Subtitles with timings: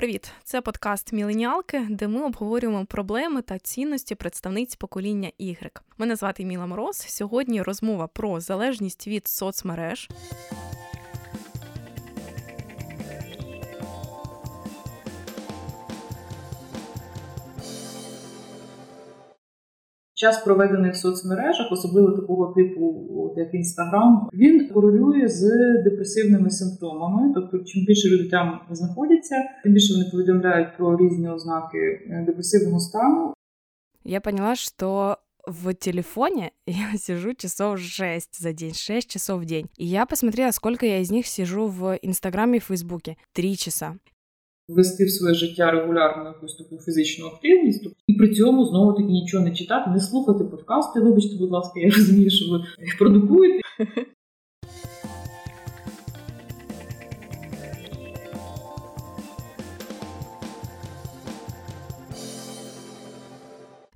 [0.00, 0.32] Привіт!
[0.44, 5.80] Це подкаст Міленіалки, де ми обговорюємо проблеми та цінності представниць покоління Y.
[5.98, 6.96] Мене звати Міла Мороз.
[6.96, 10.08] Сьогодні розмова про залежність від соцмереж.
[20.20, 25.48] Час проведений в соцмережах, особливо такого типу, от як інстаграм, він корелює з
[25.84, 27.32] депресивними симптомами.
[27.34, 32.80] Тобто, чим більше люди там знаходяться, тим більше вони повідомляють про різні ознаки е, депресивного
[32.80, 33.34] стану.
[34.04, 39.68] Я поняла, что в телефоне я сижу часов 6 за день, 6 часов в день.
[39.78, 43.16] И я посмотрела, сколько я из них сижу в Инстаграме и Фейсбуке.
[43.32, 43.96] Три часа.
[44.68, 47.86] Ввести в своє життя регулярну якусь таку фізичну активність,
[48.20, 51.00] при цьому знову таки нічого не читати, не слухати подкасти.
[51.00, 53.60] Вибачте, будь ласка, я розумію, що ви їх продукуєте.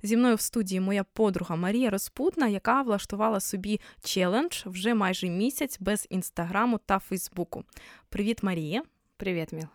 [0.03, 5.77] Зі мною в студії моя подруга Марія Розпутна, яка влаштувала собі челендж вже майже місяць
[5.79, 7.63] без інстаграму та Фейсбуку.
[8.09, 8.83] Привіт, Марія.
[9.17, 9.65] Привіт, Міл.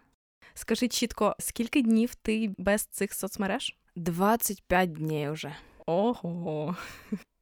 [0.54, 3.79] Скажи чітко, скільки днів ти без цих соцмереж?
[3.96, 5.56] 25 днів уже.
[5.86, 6.76] Ого.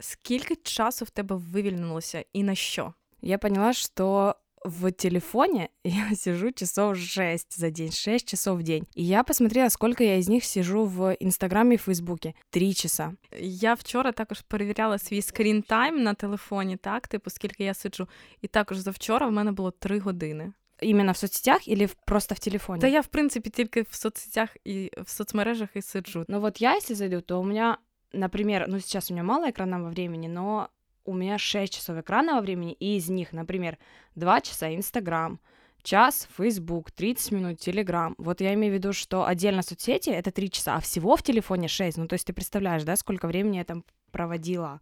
[0.01, 2.95] Скільки часу в тебе вивільнилося і на що?
[3.23, 8.87] Я поняла, что в телефоне я сижу часов 6 за день, 6 часов в день.
[8.95, 12.35] И я посмотрела, сколько я из них сижу в Инстаграме и Фейсбуке.
[12.51, 13.13] Три часа.
[13.41, 18.09] Я вчора також перевіряла свій скрін-тайм на телефоні, так, типу, скільки я сиджу.
[18.43, 20.53] І також завчора в мене було три години.
[20.82, 22.82] Именно в соцсетях или в- просто в телефоне?
[22.82, 26.26] Та я, в принципі, тільки в соцсетях і в соцмережах і сиджу.
[26.28, 27.78] Ну вот я, если зайду, то у меня,
[28.14, 30.68] например, ну сейчас у меня мало экранного времени, но
[31.06, 33.78] у меня 6 часов экранного времени, и из них, например,
[34.16, 35.40] 2 часа Инстаграм,
[35.84, 38.16] час Фейсбук, 30 минут Телеграм.
[38.18, 41.68] Вот я имею в виду, что отдельно соцсети это 3 часа, а всего в телефоне
[41.68, 41.98] 6.
[41.98, 44.80] Ну то есть ты представляешь, да, сколько времени я там проводила.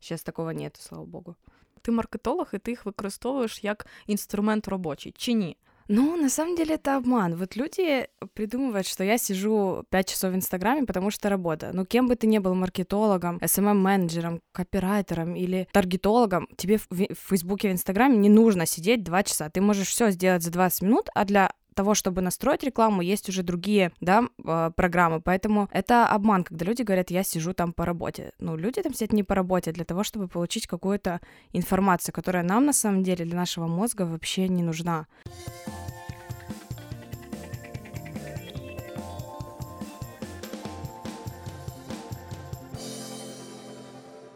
[0.00, 1.36] Сейчас такого нету, слава богу.
[1.82, 5.56] Ти маркетолог, і ти їх використовуєш як інструмент робочий, чи ні?
[5.88, 7.36] Ну, на самом деле это обман.
[7.36, 11.70] Вот люди придумывают, что я сижу 5 часов в Инстаграме, потому что работа.
[11.72, 17.68] Ну, кем бы ты ни был, маркетологом, SMM-менеджером, копирайтером или таргетологом, тебе в в Фейсбуке,
[17.68, 19.48] в Инстаграме не нужно сидеть 2 часа.
[19.48, 23.43] Ты можешь все сделать за 20 минут, а для того, чтобы настроить рекламу, есть уже
[23.43, 25.21] другие, да, э, программы.
[25.21, 28.31] Поэтому это обман, когда люди говорят, я сижу там по работе.
[28.39, 31.19] Ну, люди там сидят не по работе, а для того, чтобы получить какую-то
[31.53, 35.07] информацию, которая нам на самом деле для нашего мозга вообще не нужна.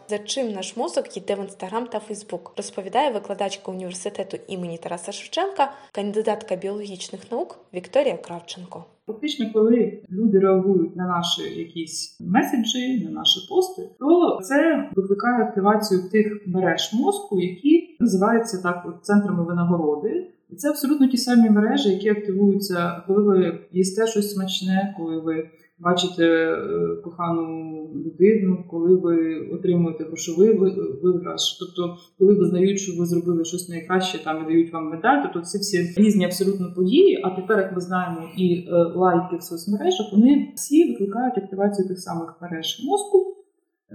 [0.08, 5.72] За чим наш мозок йде в інстаграм та Фейсбук, розповідає викладачка університету імені Тараса Шевченка,
[5.92, 8.84] кандидатка біологічних наук Вікторія Кравченко.
[9.06, 16.10] Фактично, коли люди реагують на наші якісь меседжі, на наші пости, то це викликає активацію
[16.12, 20.32] тих мереж мозку, які називаються так от центрами винагороди.
[20.50, 25.50] І це абсолютно ті самі мережі, які активуються, коли ви їсте щось смачне, коли ви
[25.78, 27.76] бачите е, кохану
[28.06, 30.58] людину, коли ви отримуєте грошовий
[31.02, 31.58] виграш.
[31.60, 35.58] Тобто, коли визнають, що ви зробили щось найкраще, там і дають вам медаль, тобто ці
[35.58, 37.20] всі різні абсолютно події.
[37.24, 42.00] А тепер, як ми знаємо, і е, лайки в соцмережах, вони всі викликають активацію тих
[42.00, 43.25] самих мереж мозку.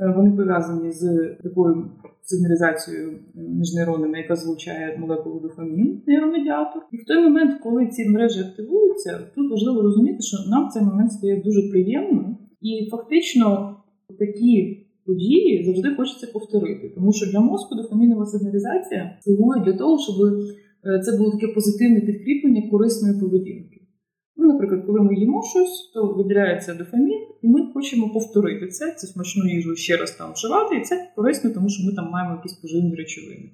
[0.01, 1.89] Е, Вони пов'язані з такою
[2.23, 6.81] сигналізацією між нейронами, яка залучає молекулу дофамін, нейромедіатор.
[6.91, 11.11] І в той момент, коли ці мережі активуються, тут важливо розуміти, що нам цей момент
[11.11, 13.75] стає дуже приємним, і фактично
[14.19, 20.15] такі події завжди хочеться повторити, тому що для мозку дофамінова сигналізація слугує для того, щоб
[20.85, 23.80] е, це було таке позитивне підкріплення корисної поведінки.
[24.51, 29.45] Наприклад, коли ми їмо щось, то виділяється дофамін, і ми хочемо повторити це, цю смачну
[29.45, 32.95] їжу ще раз там вживати, і це корисно, тому що ми там маємо якісь поживні
[32.95, 33.51] речовини.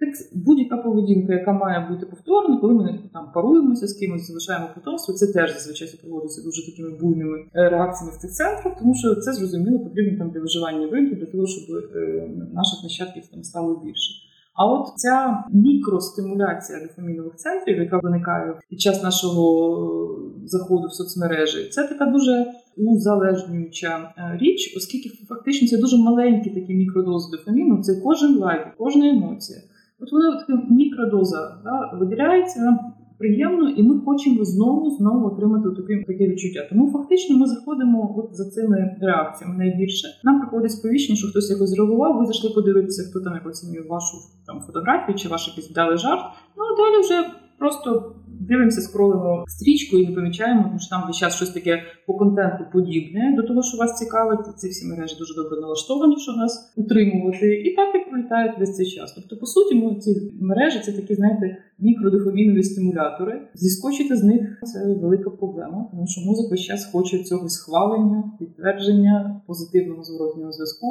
[0.00, 5.14] Так будь-яка поведінка, яка має бути повторена, коли ми там паруємося з кимось, залишаємо потомство,
[5.14, 9.32] це теж зазвичай супроводиться дуже такими буйними е, реакціями в цих центрах, тому що це
[9.32, 14.29] зрозуміло потрібно там для виживання виду, для того, щоб е, наших нащадків там стало більше.
[14.60, 19.44] А от ця мікростимуляція дофамінових центрів, яка виникає під час нашого
[20.44, 22.46] е, заходу в соцмережі, це така дуже
[22.76, 27.82] узалежнююча е, річ, оскільки фактично це дуже маленькі такі мікродози дофаміну.
[27.82, 29.60] Це кожен лайк, кожна емоція.
[30.00, 32.78] От вона така мікродоза да, виділяється,
[33.20, 36.66] приємно, і ми хочемо знову знову отримати таке, таке відчуття.
[36.70, 40.08] Тому фактично ми заходимо от за цими реакціями найбільше.
[40.24, 44.16] Нам приходить сповіщення, що хтось якось зреагував, ви зайшли подивитися, хто там як оцінює вашу
[44.46, 46.22] там фотографію чи ваш якийсь вдалий жарт.
[46.56, 51.16] Ну а далі вже просто дивимося, скролимо стрічку і не помічаємо, тому що там весь
[51.16, 54.58] час щось таке по контенту подібне до того, що вас цікавить.
[54.58, 58.86] Ці всі мережі дуже добре налаштовані, щоб нас утримувати, і так і пролітають весь цей
[58.86, 59.12] час.
[59.12, 63.48] Тобто, по суті, ми ці мережі це такі, знаєте, мікродофамінові стимулятори.
[63.54, 69.40] Зіскочити з них це велика проблема, тому що мозок весь час хоче цього схвалення, підтвердження
[69.46, 70.86] позитивного зворотнього зв'язку.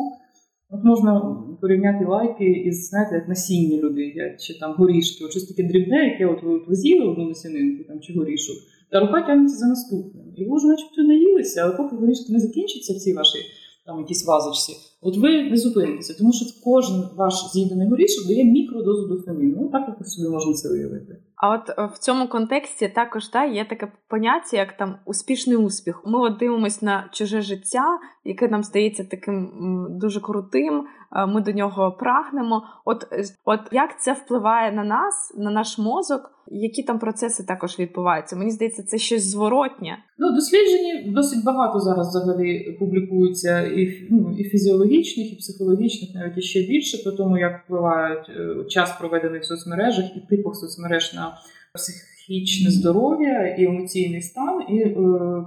[0.72, 5.48] От можна порівняти лайки із, знаєте, як насіння люди їдять, чи там горішки, от щось
[5.48, 8.56] таке дрібне, яке от ви, от з'їли одну насінинку там, чи горішок,
[8.92, 10.26] та рука тягнеться за наступним.
[10.36, 13.46] І ви вже начебто наїлися, але поки горішки не закінчаться в цій вашій
[13.86, 19.08] там якійсь вазочці, от ви не зупинитеся, тому що кожен ваш з'їдений горішок дає мікродозу
[19.08, 19.58] дофаміну.
[19.62, 21.18] Ну так як собі можна це уявити.
[21.36, 26.02] А от е, в цьому контексті також та є таке поняття, як там успішний успіх.
[26.06, 29.52] Ми от дивимося на чуже життя, яке нам здається таким
[29.90, 30.84] дуже крутим.
[31.16, 32.64] Е, ми до нього прагнемо.
[32.86, 36.32] От, е, от як це впливає на нас, на наш мозок?
[36.52, 38.36] Які там процеси також відбуваються?
[38.36, 39.98] Мені здається, це щось зворотнє.
[40.18, 44.44] Ну, досліджені досить багато зараз взагалі публікуються і ну, і
[44.90, 48.30] фізіологічних, і психологічних, навіть ще більше, по тому, як впливають
[48.72, 51.38] час проведений в соцмережах і типах соцмереж на
[51.74, 54.96] психічне здоров'я і емоційний стан, і е,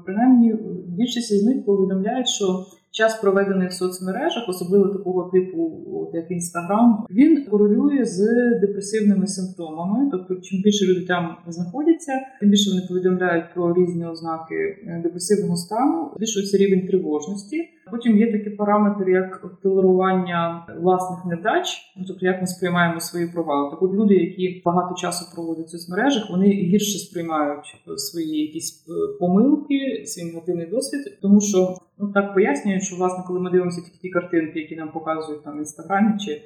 [0.06, 0.54] принаймні
[0.86, 7.06] більшість з них повідомляють, що час проведений в соцмережах, особливо такого типу, от як інстаграм,
[7.10, 8.18] він корелює з
[8.60, 10.08] депресивними симптомами.
[10.12, 15.56] Тобто, чим більше люди там знаходяться, тим більше вони повідомляють про різні ознаки е, депресивного
[15.56, 17.68] стану, збільшується рівень тривожності.
[17.90, 23.70] Потім є такі параметри, як толерування власних невдач, ну, тобто як ми сприймаємо свої провали.
[23.70, 29.18] Так от люди, які багато часу проводять в соцмережах, вони гірше сприймають свої якісь е,
[29.20, 33.98] помилки, свій негативний досвід, тому що ну так пояснюють, що власне, коли ми дивимося тільки
[33.98, 36.42] ті картинки, які нам показують там в інстаграмі чи е,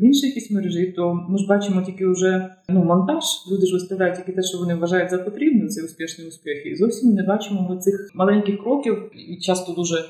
[0.00, 3.24] в іншій якійсь мережі, то ми ж бачимо тільки вже ну монтаж.
[3.52, 7.14] Люди ж виставляють тільки те, що вони вважають за потрібне, це успішний успіх, і зовсім
[7.14, 10.04] не бачимо ми цих маленьких кроків і часто дуже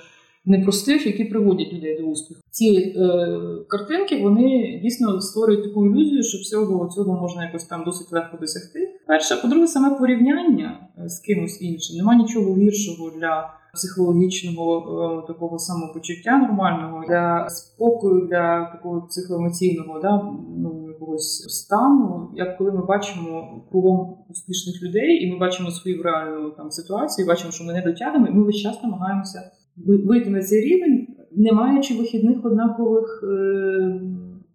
[0.45, 2.41] непростих, які приводять людей до успіху.
[2.51, 3.29] Ці е,
[3.69, 9.01] картинки вони дійсно створюють таку ілюзію, що всього цього можна якось там досить легко досягти.
[9.07, 11.97] Перше, по-друге, саме порівняння е, з кимось іншим.
[11.97, 20.23] Нема нічого гіршого для психологічного е, такого самопочуття нормального, для спокою, для такого психоемоційного да,
[20.59, 22.31] ну, якогось стану.
[22.35, 27.53] Як коли ми бачимо кругом успішних людей, і ми бачимо свою реальну там ситуацію, бачимо,
[27.53, 31.95] що ми не дотягнемо, і ми весь час намагаємося вийти на цей рівень, не маючи
[31.95, 34.01] вихідних однакових е,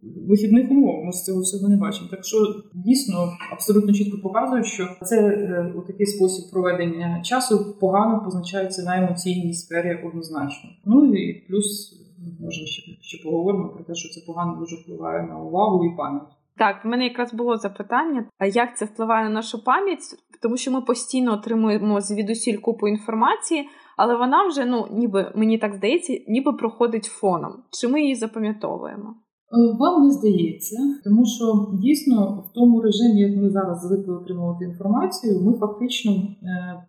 [0.01, 1.03] вихідних умов.
[1.05, 2.07] Ми з цього всього не бачимо.
[2.11, 2.37] Так що
[2.73, 8.97] дійсно абсолютно чітко показують, що це е, у такий спосіб проведення часу погано позначається на
[8.97, 10.69] емоційній сфері однозначно.
[10.85, 11.95] Ну і плюс
[12.39, 16.27] може ще, ще поговоримо про те, що це погано дуже впливає на увагу і пам'ять.
[16.57, 20.03] Так, в мене якраз було запитання, як це впливає на нашу пам'ять,
[20.41, 25.75] тому що ми постійно отримуємо звідусіль купу інформації, але вона вже, ну ніби мені так
[25.75, 27.53] здається, ніби проходить фоном.
[27.71, 29.15] Чи ми її запам'ятовуємо?
[29.51, 31.45] Е, вам не здається, тому що
[31.81, 36.27] дійсно в тому режимі, як ми зараз звикли отримувати інформацію, ми фактично е,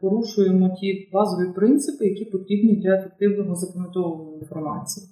[0.00, 5.06] порушуємо ті базові принципи, які потрібні для ефективного запам'ятовування інформації.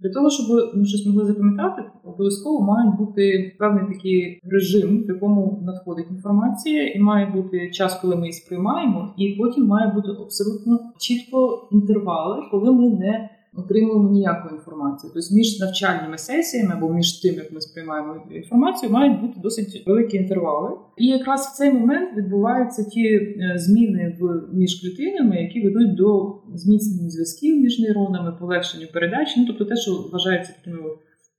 [0.00, 5.62] Для того, щоб ми щось могли запам'ятати, обов'язково має бути певний такий режим, в якому
[5.66, 10.80] надходить інформація, і має бути час, коли ми її сприймаємо, і потім має бути абсолютно
[10.98, 15.12] чітко інтервали, коли ми не отримуємо ніяку інформацію.
[15.14, 20.16] Тобто між навчальними сесіями або між тим, як ми сприймаємо інформацію, мають бути досить великі
[20.16, 20.70] інтервали.
[20.96, 26.34] І якраз в цей момент відбуваються ті е, зміни в між клітинами, які ведуть до
[26.54, 30.88] зміцнення зв'язків між нейронами, полегшенню передачі, ну тобто те, що вважається такими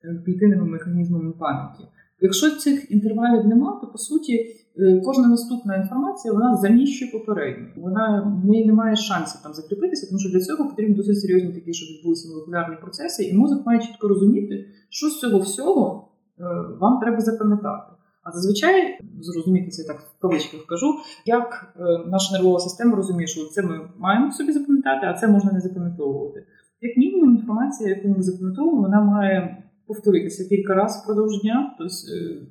[0.04, 1.84] е, клітинними механізмами пам'яті.
[2.22, 4.34] Якщо цих інтервалів немає, то по суті
[4.80, 7.68] е, кожна наступна інформація вона заміщує попередню.
[7.76, 11.74] Вона в неї немає шансів там закріпитися, тому що для цього потрібні досить серйозні такі,
[11.74, 16.08] щоб відбулися молекулярні процеси, і мозок має чітко розуміти, що з цього всього
[16.40, 16.44] е,
[16.80, 17.92] вам треба запам'ятати.
[18.24, 20.94] А зазвичай зрозуміти це так в кавичках кажу,
[21.26, 25.52] як е, наша нервова система розуміє, що це ми маємо собі запам'ятати, а це можна
[25.52, 26.46] не запам'ятовувати.
[26.82, 31.76] Як мінімум, інформація, яку ми запам'ятовуємо, вона має повторитися кілька разів впродовж дня.
[31.78, 31.94] Тобто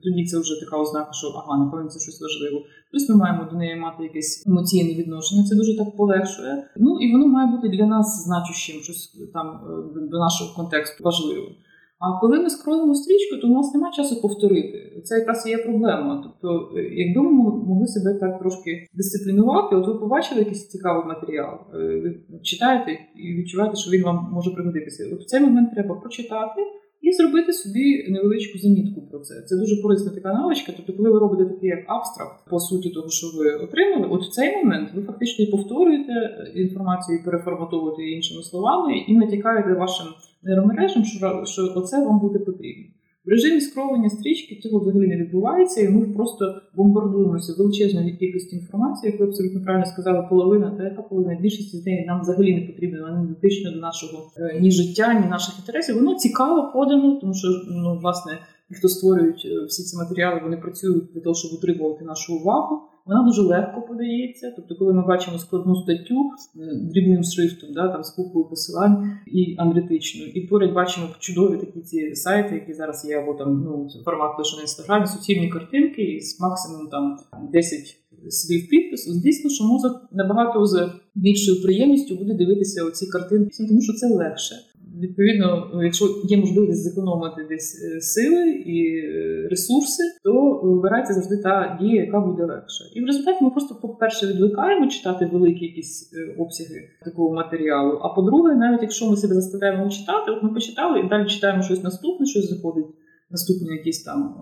[0.03, 2.59] тоді це вже така ознака, що ага, напевно, це щось важливе.
[2.91, 5.45] Плюс ми маємо до неї мати якесь емоційне відношення.
[5.45, 6.71] Це дуже так полегшує.
[6.77, 11.53] Ну і воно має бути для нас значущим, щось там е, до нашого контексту важливим.
[11.99, 15.03] А коли ми скролимо стрічку, то у нас немає часу повторити.
[15.05, 16.23] Це якраз і є проблема.
[16.23, 17.31] Тобто, е, якби ми
[17.67, 23.77] могли себе так трошки дисциплінувати, от ви побачили якийсь цікавий матеріал, ви читаєте і відчуваєте,
[23.77, 25.05] що він вам може пригодитися.
[25.13, 26.63] От в цей момент треба прочитати
[27.07, 29.43] і зробити собі невеличку замітку про це.
[29.43, 30.73] Це дуже корисна така навичка.
[30.77, 34.31] Тобто, коли ви робите такий як абстракт по суті того, що ви отримали, от в
[34.31, 36.13] цей момент ви фактично і повторюєте
[36.55, 40.07] інформацію, і переформатовуєте її іншими словами, і натякаєте вашим
[40.43, 42.85] нейромережам, що що оце вам буде потрібно.
[43.27, 49.13] В режимі скролення стрічки цього взагалі не відбувається, і ми просто бомбардуємося величезною кількістю інформації,
[49.13, 53.01] як ви абсолютно правильно сказали, половина та половина більшість з неї нам взагалі не потрібна,
[53.01, 55.97] вона не дотична до нашого е, ні життя, ні наших інтересів.
[55.97, 58.33] Воно цікаво подано, тому що ну власне
[58.69, 62.81] ті, хто створюють е, всі ці матеріали, вони працюють для того, щоб утримувати нашу увагу.
[63.07, 64.53] Вона дуже легко подається.
[64.57, 69.55] Тобто, коли ми бачимо складну статтю е, дрібним шрифтом, да, там з купою посилань і
[69.59, 74.39] аналітичною, і поряд бачимо чудові такі ці сайти, які зараз є, або там ну формат
[74.39, 77.17] лише на інстаграмі, суцільні картинки із максимум там
[77.53, 77.97] 10
[78.29, 79.13] слів підпису.
[79.13, 84.55] Звісно, що мозок набагато з більшою приємністю буде дивитися оці картинки, тому що це легше.
[85.03, 91.79] Відповідно, якщо є можливість зекономити десь е, сили і е, ресурси, то вибирається завжди та
[91.81, 92.85] дія, яка буде легша.
[92.95, 97.99] І в результаті ми просто, по-перше, відвикаємо читати великі якісь е, обсяги такого матеріалу.
[98.03, 101.83] А по-друге, навіть якщо ми себе заставляємо читати, от ми почитали і далі читаємо щось
[101.83, 102.87] наступне, щось заходить,
[103.31, 104.35] наступні якісь там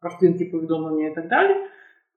[0.00, 1.54] картинки, повідомлення і так далі.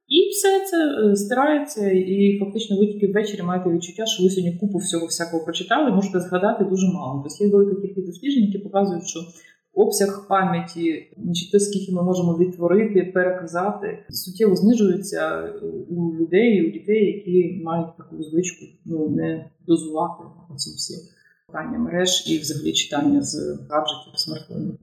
[0.08, 4.60] І все це е, стирається, і фактично ви тільки ввечері маєте відчуття, що ви сьогодні
[4.60, 7.24] купу всього всякого прочитали, можете згадати дуже мало.
[7.24, 9.20] Тобто є велика кількість досліджень, які показують, що
[9.74, 11.12] обсяг пам'яті,
[11.52, 15.54] те, скільки ми можемо відтворити, переказати, суттєво знижується
[15.90, 20.24] у людей, у дітей, які мають таку звичку ну, не дозувати
[20.58, 20.94] ці всі
[21.48, 24.78] питання мереж і взагалі читання з гаджетів смартфонів.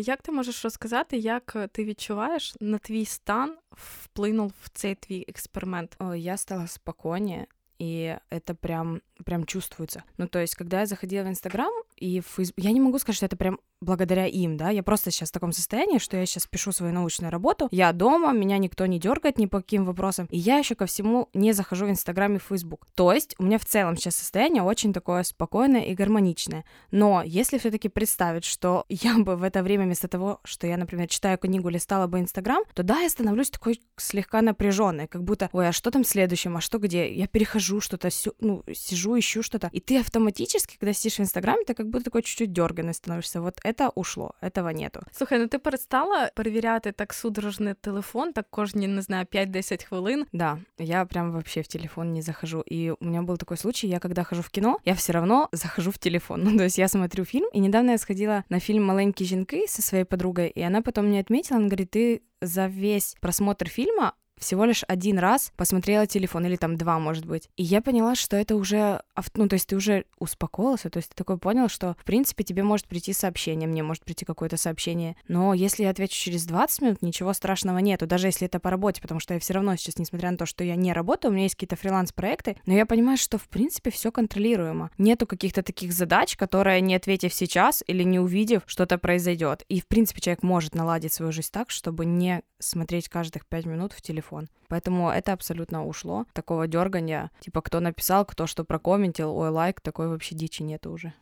[0.00, 5.24] Як ти можеш розказати, як е, ти відчуваєш на твій стан вплинув в цей твій
[5.28, 5.96] експеримент?
[6.16, 7.46] Я стала спокойнее,
[7.78, 10.04] и это прям, прям чувствуется.
[10.18, 13.26] Ну, то есть, когда я заходила в Инстаграм и в я не могу сказать, что
[13.26, 16.72] это прям благодаря им, да, я просто сейчас в таком состоянии, что я сейчас пишу
[16.72, 20.58] свою научную работу, я дома, меня никто не дергает ни по каким вопросам, и я
[20.58, 22.86] еще ко всему не захожу в Инстаграм и Фейсбук.
[22.94, 26.64] То есть у меня в целом сейчас состояние очень такое спокойное и гармоничное.
[26.90, 31.08] Но если все-таки представить, что я бы в это время вместо того, что я, например,
[31.08, 35.68] читаю книгу, листала бы Инстаграм, то да, я становлюсь такой слегка напряженной, как будто, ой,
[35.68, 37.12] а что там следующем, а что где?
[37.12, 38.08] Я перехожу что-то,
[38.40, 42.21] ну, сижу, ищу что-то, и ты автоматически, когда сидишь в Инстаграме, ты как будто такой
[42.21, 43.41] чуть-чуть дерганный становишься.
[43.41, 45.01] Вот это это ушло, этого нету.
[45.11, 50.25] Слухай, ну ти перестала перевіряти так судорожний телефон, так кожні, не знаю, 5-10 хвилин?
[50.33, 52.63] Да, я прям вообще в телефон не захожу.
[52.71, 55.91] И у меня был такой случай, я когда хожу в кино, я все равно захожу
[55.91, 56.43] в телефон.
[56.43, 59.81] Ну, то есть я смотрю фильм, и недавно я сходила на фильм «Маленькие жінки» со
[59.81, 64.13] своей подругой, и она потом мне отметила, она говорит, ты за весь просмотр фильма
[64.44, 67.48] всего лишь один раз посмотрела телефон, или там два, может быть.
[67.56, 69.02] И я поняла, что это уже,
[69.34, 72.62] ну, то есть ты уже успокоился, то есть ты такой понял, что, в принципе, тебе
[72.62, 77.02] может прийти сообщение, мне может прийти какое-то сообщение, но если я отвечу через 20 минут,
[77.02, 80.30] ничего страшного нету, даже если это по работе, потому что я все равно сейчас, несмотря
[80.30, 83.38] на то, что я не работаю, у меня есть какие-то фриланс-проекты, но я понимаю, что,
[83.38, 84.90] в принципе, все контролируемо.
[84.98, 89.64] Нету каких-то таких задач, которые, не ответив сейчас или не увидев, что-то произойдет.
[89.68, 93.92] И, в принципе, человек может наладить свою жизнь так, чтобы не смотреть каждых пять минут
[93.92, 94.33] в телефон.
[94.68, 96.26] Поэтому это абсолютно ушло.
[96.32, 101.12] Такого дергания, типа кто написал, кто что прокомментил, ой, лайк, такой вообще дичи нету уже.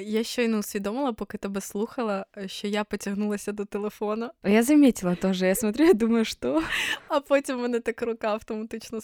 [0.00, 4.30] Я щойно усвідомила, поки тебе слухала, що я потягнулася до телефона.
[4.44, 5.42] Я замітила теж.
[5.42, 6.62] Я смотрю, я думаю, що.
[7.08, 8.98] А потім мене така рука автоматично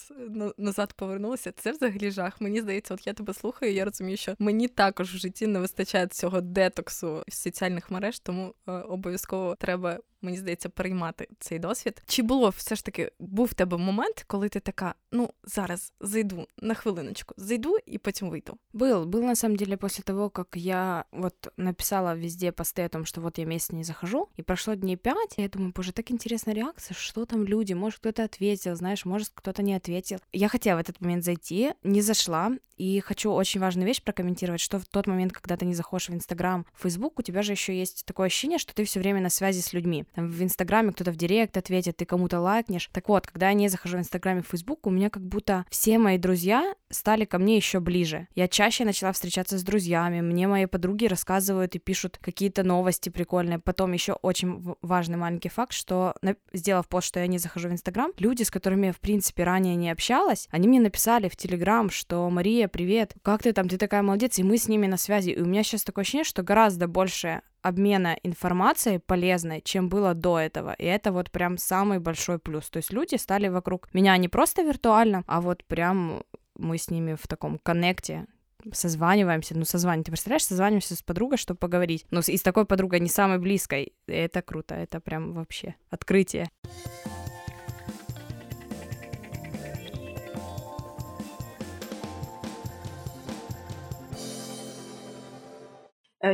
[0.58, 1.52] назад повернулася.
[1.52, 2.40] Це взагалі жах.
[2.40, 6.06] Мені здається, от я тебе слухаю, я розумію, що мені також в житті не вистачає
[6.06, 12.03] цього детоксу соціальних мереж, тому е, обов'язково треба мені здається, приймати цей досвід.
[12.07, 16.47] Чи було все ж таки був в тебе момент, коли ти така, ну зараз зайду
[16.57, 18.57] на хвилиночку, зайду и потом выйду?
[18.73, 23.05] Был, был на самом деле после того, как я вот написала везде посты о том,
[23.05, 26.11] что вот я месяц не захожу, и прошло дней пять, и я думаю, боже, так
[26.11, 30.19] интересная реакция, что там люди, может кто-то ответил, знаешь, может кто-то не ответил.
[30.33, 34.79] Я хотела в этот момент зайти, не зашла, и хочу очень важную вещь прокомментировать, что
[34.79, 37.77] в тот момент, когда ты не заходишь в Инстаграм, в Фейсбук, у тебя же еще
[37.77, 40.05] есть такое ощущение, что ты все время на связи с людьми.
[40.14, 42.88] Там в Инстаграме кто-то в Директ ответит, ты кому-то лайкнешь.
[42.92, 45.98] Так вот, когда я не захожу в Инстаграме, в Фейсбук, у меня как будто все
[45.98, 48.28] мои друзья стали ко мне еще ближе.
[48.34, 53.58] Я чаще начала встречаться с друзьями, мне мои подруги рассказывают и пишут какие-то новости прикольные.
[53.58, 56.14] Потом еще очень важный маленький факт, что
[56.52, 59.74] сделав пост, что я не захожу в Инстаграм, люди, с которыми я, в принципе, ранее
[59.76, 64.02] не общалась, они мне написали в Телеграм, что Мария, привет, как ты там, ты такая
[64.02, 65.30] молодец, и мы с ними на связи.
[65.30, 70.38] И у меня сейчас такое ощущение, что гораздо больше обмена информацией полезной, чем было до
[70.38, 70.74] этого.
[70.74, 72.68] И это вот прям самый большой плюс.
[72.68, 76.22] То есть люди стали вокруг меня не просто виртуально, а вот прям
[76.56, 78.26] мы с ними в таком коннекте
[78.72, 82.06] созваниваемся, ну, созваниваемся, ты представляешь, созваниваемся с подругой, чтобы поговорить.
[82.10, 83.94] Но и с такой подругой не самой близкой.
[84.06, 86.48] Это круто, это прям вообще открытие.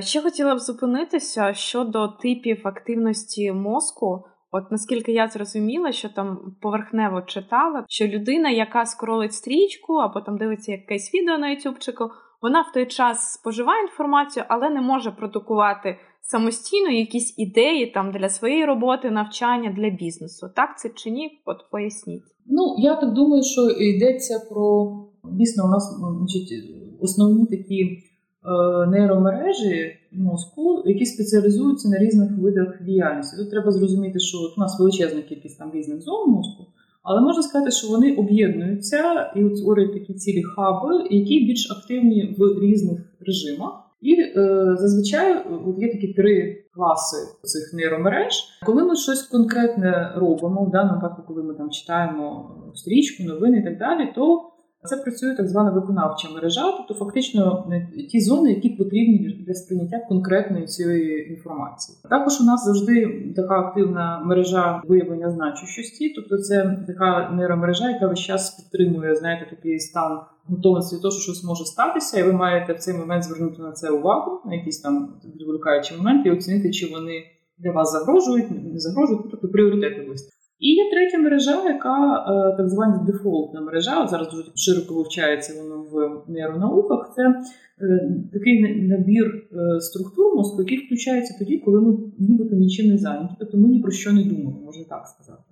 [0.00, 4.24] Ще хотіла б зупинитися щодо типів активності мозку.
[4.52, 10.38] От наскільки я зрозуміла, що там поверхнево читала, що людина, яка скролить стрічку або там
[10.38, 12.10] дивиться якесь відео на ютубчику,
[12.42, 18.28] вона в той час споживає інформацію, але не може продукувати самостійно якісь ідеї там для
[18.28, 20.46] своєї роботи, навчання для бізнесу.
[20.56, 21.42] Так це чи ні?
[21.44, 22.22] От поясніть.
[22.46, 24.90] Ну я так думаю, що йдеться про
[25.24, 26.64] дійсно у нас значить,
[27.00, 28.09] основні такі.
[28.44, 33.36] Е, нейромережі мозку, які спеціалізуються на різних видах діяльності.
[33.36, 36.66] Тут треба зрозуміти, що от у нас величезна кількість там різних зон мозку,
[37.02, 42.60] але можна сказати, що вони об'єднуються і утворюють такі цілі хаби, які більш активні в
[42.62, 43.72] різних режимах.
[44.00, 48.34] І е, зазвичай от є такі три класи цих нейромереж.
[48.66, 53.64] Коли ми щось конкретне робимо, в даному випадку, коли ми там читаємо стрічку, новини і
[53.64, 54.49] так далі, то
[54.84, 57.70] це працює так звана виконавча мережа, тобто фактично
[58.10, 61.98] ті зони, які потрібні для сприйняття конкретної цієї інформації.
[62.10, 68.18] Також у нас завжди така активна мережа виявлення значущості, тобто це така нейромережа, яка весь
[68.18, 72.78] час підтримує знаєте, такий стан готовності того, що щось може статися, і ви маєте в
[72.78, 77.22] цей момент звернути на це увагу, на якісь там відволікаючі моменти, і оцінити, чи вони
[77.58, 80.39] для вас загрожують, не загрожують, тобто пріоритети виставити.
[80.60, 84.06] І є третя мережа, яка е, так звана дефолтна мережа.
[84.06, 87.12] Зараз дуже широко вивчається воно в нейронауках.
[87.16, 92.98] Це е, такий набір е, структур мозку, який включається тоді, коли ми нібито нічим не
[92.98, 95.42] зайняті, тобто ми ні про що не думаємо, можна так сказати.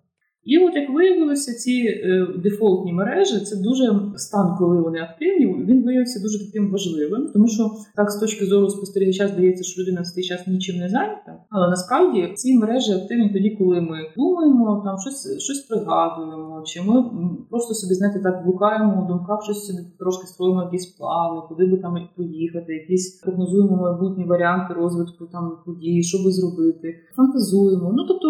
[0.45, 3.85] І от як виявилося, ці е, дефолтні мережі це дуже
[4.16, 5.47] стан, коли вони активні.
[5.68, 10.00] Він виявився дуже таким важливим, тому що так з точки зору спостерігача здається, що людина
[10.00, 11.33] в цей час нічим не зайнята.
[11.50, 17.05] Але насправді ці мережі активні тоді, коли ми думаємо, там щось щось пригадуємо, чи ми
[17.51, 21.77] просто собі знаєте, так блукаємо у думках, щось собі трошки створюємо якісь плани, куди би
[21.79, 27.92] там поїхати, якісь прогнозуємо майбутні варіанти розвитку там подій, що би зробити, фантазуємо.
[27.96, 28.27] Ну тобто,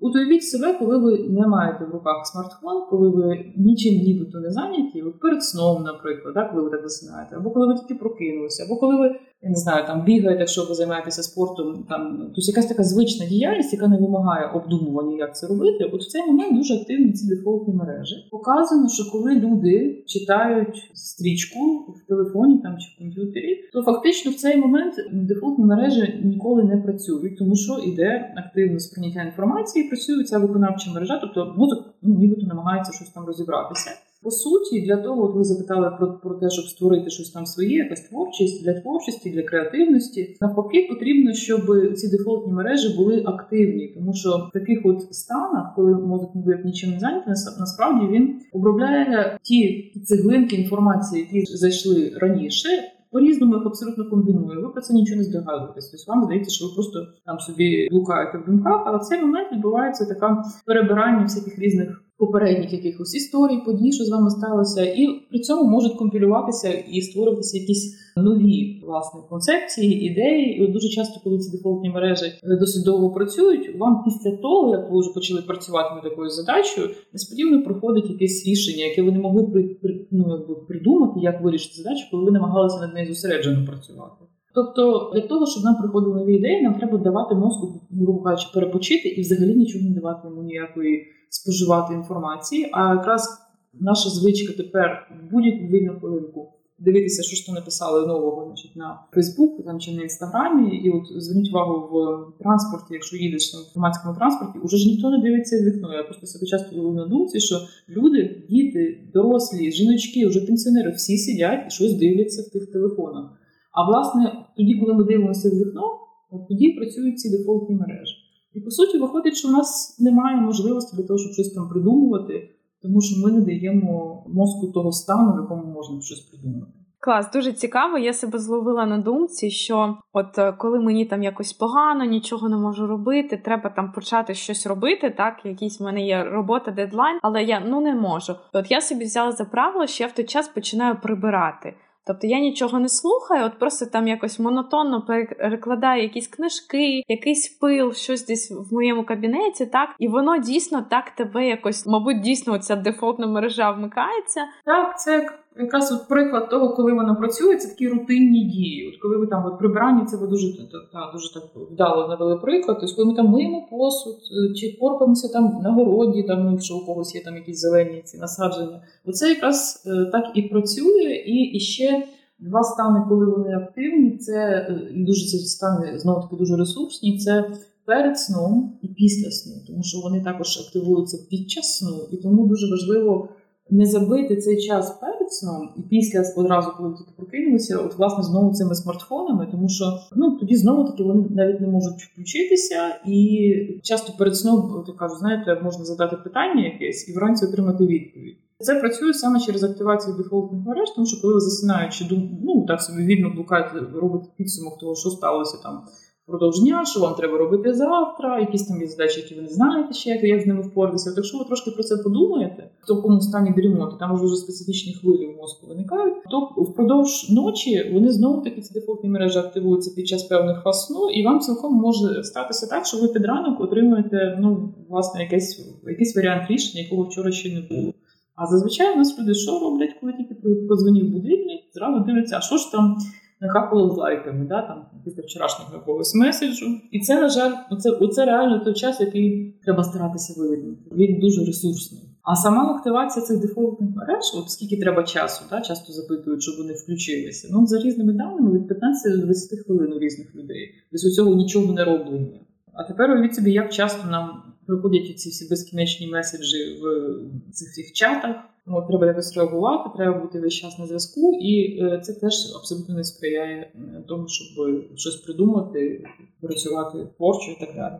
[0.00, 4.40] от, е, уявіть себе, коли ви не маєте в руках смартфон, коли ви нічим нібито
[4.40, 7.94] не зайняті, Ви перед сном, наприклад, так, коли ви так засинаєте, або коли ви тільки
[7.94, 9.08] прокинулися, або коли ви
[9.42, 13.72] я не знаю, там бігаєте, якщо ви займаєтеся спортом, там тобто якась така звична діяльність,
[13.72, 15.84] яка не вимагає обдумування, як це робити.
[15.84, 18.14] От в цей момент дуже активні ці дефолтні мережі.
[18.30, 24.34] Показано, що коли люди читають стрічку в телефоні там чи в комп'ютері, то фактично в
[24.34, 30.38] цей момент дефолтні мережі ніколи не працюють, тому що іде активне сприйняття інформації, працює ця
[30.38, 33.90] виконавча мережа, тобто мозок ну, нібито намагається щось там розібратися.
[34.26, 37.76] По суті, для того, от ви запитали про про те, щоб створити щось там своє,
[37.76, 40.36] якась творчість для творчості, для креативності.
[40.40, 41.60] Навпаки, потрібно, щоб
[41.96, 46.64] ці дефолтні мережі були активні, тому що в таких от станах, коли мозок ніби як
[46.64, 52.68] нічим не зайнятий, насправді він обробляє ті цеглинки інформації, які зайшли раніше.
[53.10, 54.58] По різному їх абсолютно комбінує.
[54.58, 55.90] Ви про це нічого не здогадуєтесь.
[55.90, 59.52] Тобто вам здається, що ви просто там собі блукаєте в думках, але в цей момент
[59.52, 65.38] відбувається така перебирання всяких різних попередніх якихось історій, подій, що з вами сталося, і при
[65.38, 70.58] цьому можуть компілюватися і створюватися якісь нові власне концепції, ідеї.
[70.58, 74.90] І от дуже часто, коли ці дефолтні мережі досить довго працюють, вам після того, як
[74.90, 79.42] ви вже почали працювати над такою задачею, несподівано проходить якесь рішення, яке ви не могли
[79.42, 84.35] при, при ну, якби придумати, як вирішити задачу, коли ви намагалися над нею зосереджено працювати.
[84.56, 89.08] Тобто для того, щоб нам приходили нові ідеї, нам треба давати мозку, грубо кажучи, перепочити
[89.08, 92.68] і взагалі нічого не давати йому ніякої споживати інформації.
[92.72, 93.38] А якраз
[93.80, 99.00] наша звичка тепер в будь-яку вільну хвилинку дивитися, що ж то написали нового значить, на
[99.12, 104.14] Фейсбуку там чи на інстаграмі, і от зверніть увагу в транспорті, якщо їдеш на громадському
[104.14, 105.94] транспорті, уже ж ніхто не дивиться в вікно.
[105.94, 107.56] Я просто себе часто ловлю на думці, що
[107.88, 113.30] люди, діти, дорослі, жіночки, вже пенсіонери, всі сидять і щось дивляться в тих телефонах.
[113.76, 115.82] А власне, тоді, коли ми дивимося в вікно,
[116.30, 118.14] от тоді працюють ці дефолтні мережі.
[118.54, 122.50] І по суті, виходить, що в нас немає можливості для того, щоб щось там придумувати,
[122.82, 126.72] тому що ми не даємо мозку того стану, в якому можна щось придумати.
[127.00, 127.98] Клас, дуже цікаво.
[127.98, 132.56] Я себе зловила на думці, що от е, коли мені там якось погано, нічого не
[132.56, 135.14] можу робити, треба там почати щось робити.
[135.16, 138.34] Так, якісь в мене є робота, дедлайн, але я ну не можу.
[138.52, 141.74] От я собі взяла за правило, що я в той час починаю прибирати
[142.06, 147.92] Тобто я нічого не слухаю, от просто там якось монотонно перекладаю якісь книжки, якийсь пил,
[147.92, 152.76] щось десь в моєму кабінеті, так і воно дійсно так тебе якось, мабуть, дійсно ця
[152.76, 154.44] дефолтна мережа вмикається.
[154.64, 158.88] Так, це якраз от приклад того, коли воно працює, це такі рутинні дії.
[158.88, 160.56] От коли ви там от прибиранні, це ви дуже
[160.92, 161.42] та, дуже так
[161.72, 162.78] вдало навели приклад.
[162.80, 166.76] Тобто, коли ми там миємо посуд, е, чи порпаємося там на городі, там ну, якщо
[166.76, 171.34] у когось є там якісь зелені ці насадження, оце якраз е, так і працює, і,
[171.34, 172.06] і ще.
[172.38, 177.18] Два стани, коли вони активні, це е, і дуже ці стани знову таки дуже ресурсні.
[177.18, 177.50] Це
[177.86, 182.46] перед сном і після сну, тому що вони також активуються під час сну, і тому
[182.46, 183.28] дуже важливо
[183.70, 188.54] не забити цей час перед сном і після одразу, коли ви прокинулися, от власне знову
[188.54, 189.84] цими смартфонами, тому що
[190.16, 195.14] ну тоді знову таки вони навіть не можуть включитися, і часто перед сном то кажу,
[195.16, 198.36] знаєте, можна задати питання якесь і вранці отримати відповідь.
[198.58, 202.06] Це працює саме через активацію дефолтних мереж, тому що коли ви засинаючи
[202.42, 205.82] ну так собі вільно блукаєте, робите підсумок того, що сталося там
[206.26, 209.94] впродовж дня, що вам треба робити завтра, якісь там є задачі, які ви не знаєте
[209.94, 211.10] ще, як з ними впоратися.
[211.10, 215.26] От якщо ви трошки про це подумаєте, в такому стані дрімоти, там вже специфічні хвилі
[215.26, 220.22] в мозку виникають, то впродовж ночі вони знову таки ці дефолтні мережі активуються під час
[220.22, 224.74] певних фаз сну, і вам цілком може статися так, що ви під ранок отримуєте ну,
[224.88, 227.92] власне якийсь, якийсь варіант рішення, якого вчора ще не було.
[228.34, 230.34] А зазвичай у нас люди що роблять, коли тільки
[230.68, 232.96] подзвонив будильник, зразу дивляться, а що ж там
[233.40, 236.66] накапало лайками, да, там, після вчорашнього якогось меседжу.
[236.90, 240.90] І це, на жаль, оце, оце реально той час, який треба старатися вивільнити.
[240.92, 242.02] Він дуже ресурсний.
[242.22, 246.72] А сама активація цих дефолтних мереж, от скільки треба часу, да, часто запитують, щоб вони
[246.72, 247.48] включилися.
[247.52, 250.74] Ну, за різними даними від 15 до 20 хвилин у різних людей.
[250.92, 252.40] Тобто у цього нічого не роблення.
[252.72, 257.92] А тепер уявіть собі, як часто нам приходять ці всі безкінечні меседжі в цих всіх
[257.92, 258.36] чатах.
[258.66, 262.94] От, треба якось реагувати, треба бути весь час на зв'язку, і е, це теж абсолютно
[262.94, 266.04] не сприяє е, тому, щоб щось придумати,
[266.40, 267.94] працювати творчо і так далі.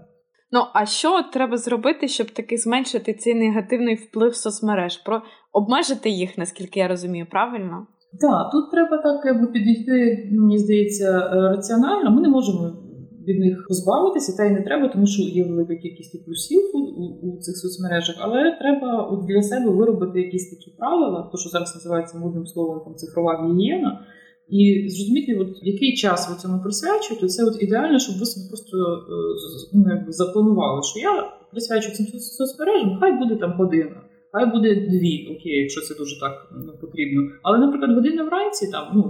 [0.52, 4.96] Ну а що треба зробити, щоб таки зменшити цей негативний вплив соцмереж?
[4.96, 7.86] Про обмежити їх, наскільки я розумію, правильно?
[8.20, 12.10] Так, тут треба так якби підійти, мені здається, е, раціонально.
[12.10, 12.85] Ми не можемо
[13.28, 17.36] від них позбавитися, та й не треба, тому що є велика кількість плюсів у, у,
[17.36, 21.74] у цих соцмережах, але треба от для себе виробити якісь такі правила, то що зараз
[21.74, 24.06] називається модним словом там цифрова гігієна.
[24.48, 28.76] І зрозуміти, от який час ви цьому присвячуєте, це от ідеально, щоб ви собі просто
[28.76, 31.12] е, ну, якби запланували, що я
[31.52, 33.96] присвячую цим соцмережам, хай буде там година,
[34.32, 36.32] хай буде дві, окей, якщо це дуже так
[36.66, 37.20] ну, потрібно.
[37.42, 39.02] Але, наприклад, година вранці, там, ну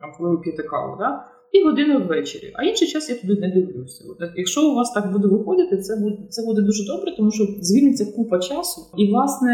[0.00, 2.52] там, коли ви п'єте каву, да, і годину ввечері.
[2.54, 4.04] А інший час я туди не дивлюся.
[4.08, 7.44] От, Якщо у вас так буде виходити, це буде це буде дуже добре, тому що
[7.60, 9.52] звільниться купа часу, і власне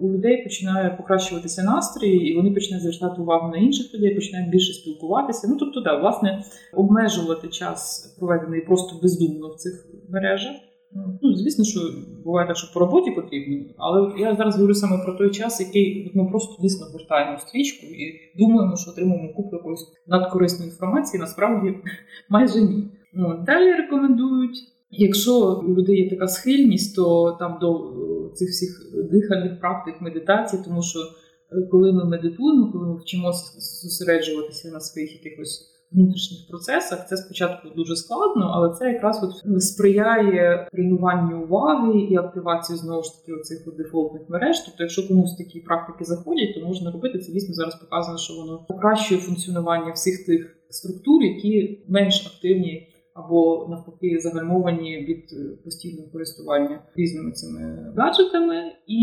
[0.00, 4.72] у людей починає покращуватися настрій, і вони починають звертати увагу на інших людей, починають більше
[4.72, 5.48] спілкуватися.
[5.50, 10.56] Ну тобто, да, власне, обмежувати час проведений просто бездумно в цих мережах.
[10.92, 11.80] Ну, звісно, що
[12.24, 16.12] буває так, що по роботі потрібно, але я зараз говорю саме про той час, який
[16.14, 21.74] ми просто дійсно гортаємо стрічку і думаємо, що отримуємо купу якоїсь надкорисної інформації, насправді
[22.28, 22.84] майже ні.
[23.12, 24.58] Ну, Далі рекомендують,
[24.90, 28.70] якщо у людей є така схильність, то там до е, цих всіх
[29.10, 35.24] дихальних практик медитації, тому що е, коли ми медитуємо, коли ми вчимося зосереджуватися на своїх
[35.24, 37.08] якихось внутрішніх процесах.
[37.08, 43.20] Це спочатку дуже складно, але це якраз от сприяє тренуванню уваги і активації знову ж
[43.20, 44.60] таки оцих дефолтних мереж.
[44.60, 47.32] Тобто, якщо комусь такі практики заходять, то можна робити це.
[47.32, 52.86] Дійсно зараз показано, що воно покращує функціонування всіх тих структур, які менш активні.
[53.14, 55.24] Або навпаки загальмовані від
[55.64, 58.72] постійного користування різними цими гаджетами.
[58.86, 59.02] І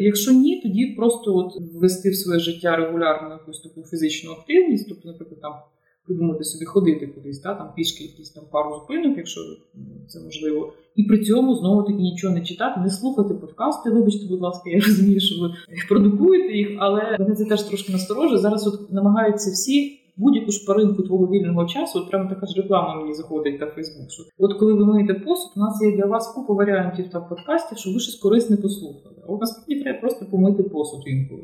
[0.00, 5.08] якщо ні, тоді просто от ввести в своє життя регулярну якусь таку фізичну активність, тобто,
[5.08, 5.52] наприклад, там
[6.06, 9.40] придумати собі ходити кудись, та, там пішки якісь там пару зупинок, якщо
[10.08, 10.72] це можливо.
[10.96, 13.90] І при цьому знову таки нічого не читати, не слухати подкасти.
[13.90, 15.50] Вибачте, будь ласка, я розумію, що ви
[15.88, 18.38] продукуєте їх, але мене це теж трошки насторожує.
[18.38, 20.00] Зараз от намагаються всі.
[20.16, 24.10] Будь-яку шпаринку твого вільного часу, от прямо така ж реклама мені заходить на Фейсбук.
[24.10, 27.78] що От коли ви миєте посуд, у нас є для вас купа варіантів та подкастів,
[27.78, 29.16] щоб ви щось корисне послухали.
[29.22, 31.42] А от насправді треба просто помити посуд інколи.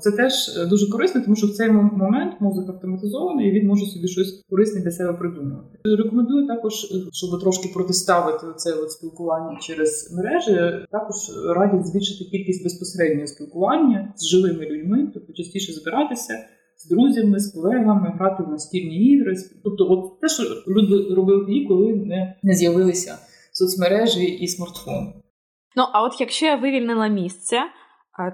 [0.00, 3.86] Це теж е, дуже корисно, тому що в цей момент мозок автоматизований і він може
[3.86, 5.78] собі щось корисне для себе придумати.
[5.84, 10.86] Рекомендую також, е, щоб трошки протиставити це спілкування через мережі.
[10.90, 11.16] Також
[11.56, 16.34] радять збільшити кількість безпосереднього спілкування з живими людьми, тобто частіше збиратися
[16.76, 19.36] з друзями, з колегами, грати в настільні ігри.
[19.64, 23.18] Тобто, от те, що люди робили тоді, коли не, не з'явилися
[23.52, 25.12] соцмережі і смартфон.
[25.76, 27.56] Ну а от якщо я вивільнила місце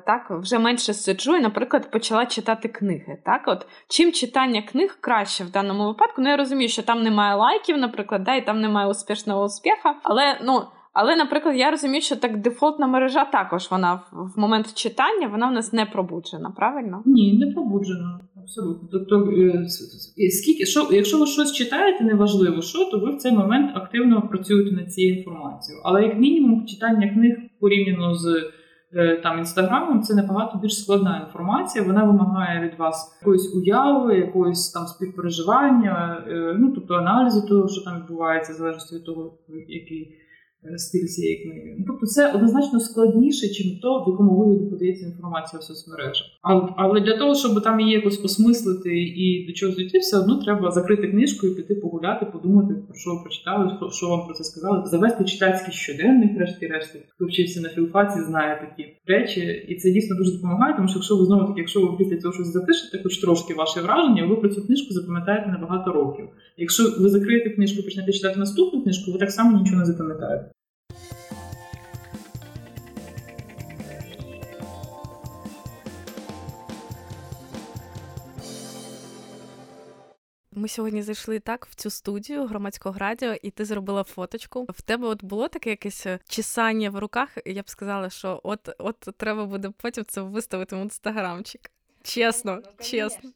[0.06, 3.22] так вже менше сиджу і, наприклад, почала читати книги.
[3.24, 6.22] Так, от чим читання книг краще в даному випадку?
[6.22, 10.40] Ну я розумію, що там немає лайків, наприклад, да, і там немає успішного успіха, але
[10.44, 10.62] ну.
[10.92, 15.52] Але, наприклад, я розумію, що так дефолтна мережа також вона в момент читання вона в
[15.52, 17.02] нас не пробуджена, правильно?
[17.06, 18.20] Ні, не пробуджена.
[18.42, 18.88] Абсолютно.
[18.92, 19.68] Тобто, е,
[20.30, 24.76] скільки що, якщо ви щось читаєте, неважливо що, то ви в цей момент активно працюєте
[24.76, 25.82] над цією інформацією.
[25.84, 28.50] Але як мінімум, читання книг порівняно з
[29.22, 31.84] там інстаграмом, це набагато більш складна інформація.
[31.84, 37.84] Вона вимагає від вас якоїсь уяви, якоїсь там співпереживання, е, ну тобто аналізу того, що
[37.84, 39.32] там відбувається, залежно від того,
[39.68, 40.16] який.
[40.76, 41.74] Стиль цієї книги.
[41.78, 46.26] Ну, тобто це однозначно складніше, ніж то, в якому вигляді подається інформація в соцмережах.
[46.76, 50.70] Але, для того, щоб там її якось посмислити і до чогось дійти, все одно треба
[50.70, 54.44] закрити книжку і піти погуляти, подумати, про що ви прочитали, що, що вам про це
[54.44, 56.98] сказали, завести читацький щоденник, решті решту.
[57.08, 61.16] Хто вчився на філфаці, знає такі речі, і це дійсно дуже допомагає, тому що якщо
[61.16, 64.48] ви знову таки, якщо ви після цього щось запишете, хоч трошки ваше враження, ви про
[64.48, 66.28] цю книжку запам'ятаєте на багато років.
[66.56, 70.49] Якщо ви закриєте книжку почнете читати наступну книжку, ви так само нічого не запам'ятаєте.
[80.60, 84.66] Ми сьогодні зайшли так в цю студію громадського радіо, і ти зробила фоточку.
[84.68, 88.40] В тебе от було таке якесь е, чесання в руках, і я б сказала, що
[88.42, 91.70] от от треба буде потім це виставити в інстаграмчик.
[92.02, 93.30] Честно, ну, честно.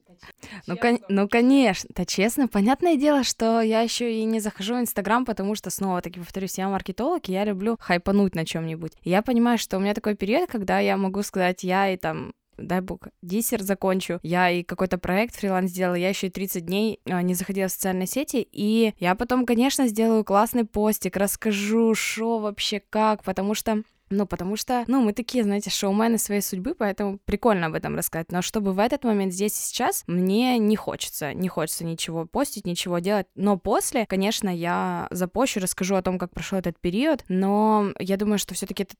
[0.66, 2.48] Ну, кон- ну, конечно, да, честно.
[2.48, 6.68] Понятное дело, что я еще и не захожу в Инстаграм, потому что, снова-таки, повторюсь, я
[6.68, 10.48] маркетолог, и я люблю хайпануть на чем нибудь Я понимаю, что у меня такой период,
[10.50, 15.34] когда я могу сказать, я и там дай бог, диссер закончу, я и какой-то проект
[15.34, 19.14] фриланс сделала, я еще и 30 дней а, не заходила в социальные сети, и я
[19.16, 25.02] потом, конечно, сделаю классный постик, расскажу, что вообще как, потому что ну, потому что, ну,
[25.02, 28.30] мы такие, знаете, шоумены своей судьбы, поэтому прикольно об этом рассказать.
[28.32, 32.66] Но чтобы в этот момент здесь и сейчас, мне не хочется, не хочется ничего постить,
[32.66, 33.26] ничего делать.
[33.34, 38.38] Но после, конечно, я запощу, расскажу о том, как прошел этот период, но я думаю,
[38.38, 38.94] что все таки это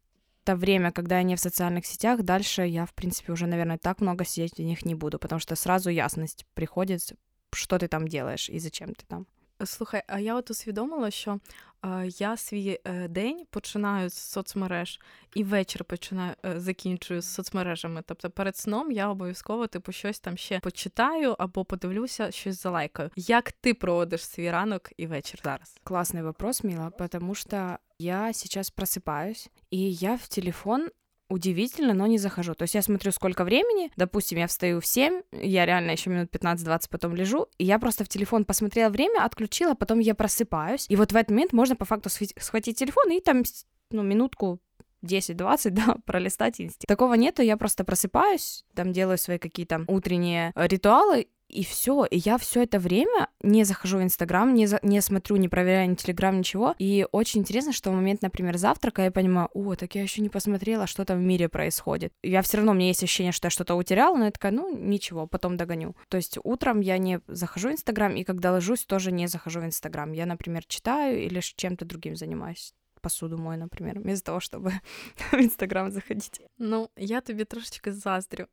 [0.45, 4.01] то время, когда я не в социальных сетях, дальше я, в принципе, уже, наверное, так
[4.01, 7.13] много сидеть в них не буду, потому что сразу ясность приходит,
[7.53, 9.27] що ти там делаєш і зачем ти там.
[9.65, 11.39] Слухай, а я от усвідомила, що
[11.85, 15.01] е, я свій е, день починаю з соцмереж
[15.35, 18.03] і вечір починаю е, закінчую з соцмережами.
[18.07, 23.11] Тобто перед сном я обов'язково типу щось там ще почитаю або подивлюся, щось залайкаю.
[23.17, 25.81] Як ти проводиш свій ранок і вечір зараз?
[25.85, 30.89] Классный вопрос, Мила, потому что я сейчас просыпаюсь, и я в телефон
[31.29, 32.55] удивительно, но не захожу.
[32.55, 36.31] То есть я смотрю, сколько времени, допустим, я встаю в 7, я реально еще минут
[36.31, 40.97] 15-20 потом лежу, и я просто в телефон посмотрела время, отключила, потом я просыпаюсь, и
[40.97, 43.43] вот в этот момент можно по факту схватить телефон и там,
[43.91, 44.61] ну, минутку
[45.05, 46.87] 10-20, да, пролистать инстинкт.
[46.87, 52.05] Такого нету, я просто просыпаюсь, там делаю свои какие-то утренние ритуалы, и все.
[52.11, 54.81] И я все это время не захожу в Инстаграм, не, за...
[54.83, 56.75] не смотрю, не проверяю ни Телеграм, ничего.
[56.79, 60.29] И очень интересно, что в момент, например, завтрака я понимаю, о, так я еще не
[60.29, 62.13] посмотрела, что там в мире происходит.
[62.23, 64.77] Я все равно, у меня есть ощущение, что я что-то утеряла, но я такая, ну,
[64.77, 65.95] ничего, потом догоню.
[66.09, 69.65] То есть утром я не захожу в Инстаграм, и когда ложусь, тоже не захожу в
[69.65, 70.13] Инстаграм.
[70.13, 72.75] Я, например, читаю или чем-то другим занимаюсь.
[73.05, 74.73] посуду мою, например, вместо того, чтобы
[75.33, 76.47] в Інстаграм заходити.
[76.59, 78.47] Ну, я тобі трошечки заздрю.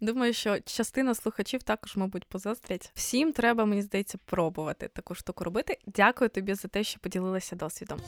[0.00, 2.90] Думаю, що частина слухачів також, мабуть, позастрять.
[2.94, 5.78] Всім треба, мені здається, пробувати таку штуку робити.
[5.86, 7.98] Дякую тобі за те, що поділилася досвідом.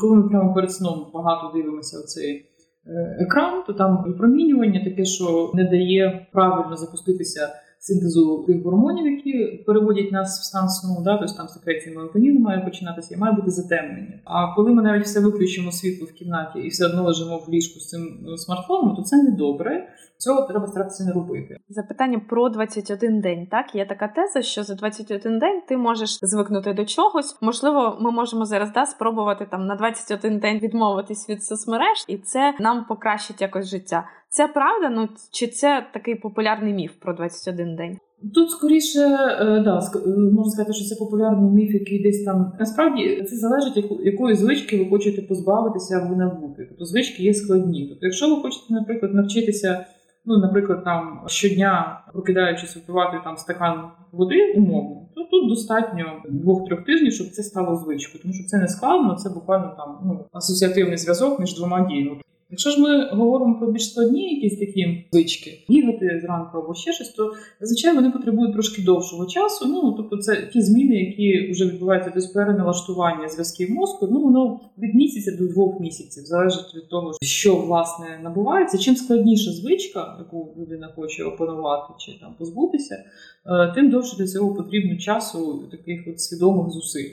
[0.00, 2.54] Коли ми прямо перед сном багато дивимося оцей
[2.86, 7.48] Е, екран, то там випромінювання таке, що не дає правильно запуститися
[7.86, 12.60] синтезу тих гормонів, які переводять нас в стан сну, да, тобто там секреція мелатоніну має
[12.60, 14.20] починатися, і має бути затемнення.
[14.24, 17.80] А коли ми навіть все виключимо світло в кімнаті і все одно лежимо в ліжку
[17.80, 19.88] з цим ну, смартфоном, то це не добре.
[20.18, 21.56] Цього треба старатися не робити.
[21.68, 23.46] Запитання про 21 день.
[23.50, 27.38] Так є така теза, що за 21 день ти можеш звикнути до чогось.
[27.40, 32.54] Можливо, ми можемо зараз да спробувати там на 21 день відмовитись від соцмереж, і це
[32.60, 34.04] нам покращить якось життя.
[34.36, 34.90] Це правда?
[34.90, 37.98] Ну чи це такий популярний міф про 21 день?
[38.34, 43.22] Тут скоріше е, да, е, можна сказати, що це популярний міф, який десь там насправді
[43.22, 46.66] це залежить, якої звички ви хочете позбавитися або набути.
[46.68, 47.86] Тобто звички є складні.
[47.88, 49.86] Тобто, якщо ви хочете, наприклад, навчитися,
[50.24, 57.12] ну, наприклад, там щодня прокидаючись, випивати там стакан води умовно, то тут достатньо двох-трьох тижнів,
[57.12, 61.40] щоб це стало звичкою, тому що це не складно, це буквально там ну асоціативний зв'язок
[61.40, 62.20] між двома діями.
[62.54, 67.08] Якщо ж ми говоримо про більш складні якісь такі звички, бігати зранку або ще щось,
[67.08, 69.66] то зазвичай вони потребують трошки довшого часу.
[69.68, 74.08] Ну тобто, це ті зміни, які вже відбуваються тобто переналаштування зв'язків мозку.
[74.10, 78.78] Ну воно від місяця до двох місяців залежить від того, що власне набувається.
[78.78, 83.04] Чим складніша звичка, яку людина хоче опанувати чи там позбутися,
[83.46, 87.10] е, тим довше для цього потрібно часу таких от свідомих зусиль.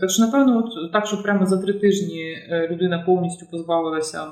[0.00, 4.26] Так що, напевно, от так, що прямо за три тижні е, людина повністю позбавилася.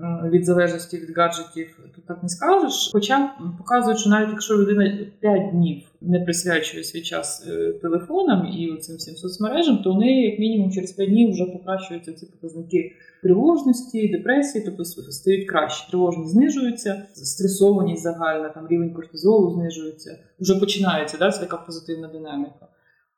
[0.00, 2.90] Е, від залежності від гаджетів, то так не скажеш.
[2.92, 8.78] Хоча показують, що навіть якщо людина 5 днів не присвячує свій час е, телефонам і
[8.80, 12.92] цим всім соцмережам, то у неї, як мінімум, через 5 днів вже покращуються ці показники
[13.22, 15.90] тривожності, депресії, тобто стають краще.
[15.90, 20.18] Тривожність знижується, стресованість загальна, там рівень кортизолу знижується.
[20.40, 22.68] Вже починається да, це така позитивна динаміка.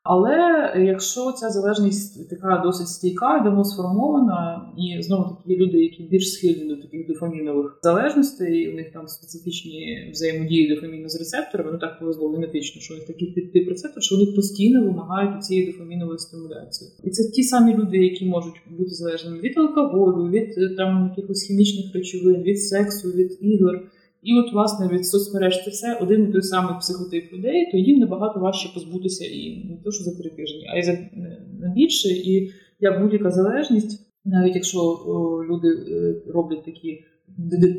[0.05, 0.37] Але
[0.85, 6.33] якщо ця залежність така досить стійка, давно сформована, і знову таки є люди, які більш
[6.33, 11.99] схильні до таких дофамінових залежностей, у них там специфічні взаємодії дофаміну з рецепторами, ну так
[11.99, 16.91] повезло генетично, що у них такі тип рецептор, що вони постійно вимагають цієї дофамінової стимуляції.
[17.03, 21.95] І це ті самі люди, які можуть бути залежними від алкоголю, від там якихось хімічних
[21.95, 23.81] речовин, від сексу, від ігор.
[24.25, 27.99] І от, власне, від соцмереж це все один і той самий психотип людей, то їм
[27.99, 30.91] набагато важче позбутися і не то, що за три тижні, а й за
[31.59, 32.09] на більше.
[32.09, 37.03] І як будь-яка залежність, навіть якщо о, люди е, роблять такі